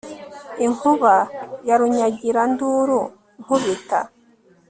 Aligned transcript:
inkuba 0.65 1.13
ya 1.67 1.75
Runyagiranduru 1.79 2.99
nkubita 3.43 3.99